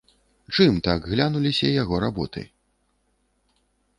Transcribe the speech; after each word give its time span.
Чым 0.55 0.79
так 0.87 0.99
глянуліся 1.11 1.69
яго 1.83 1.95
работы? 2.05 2.41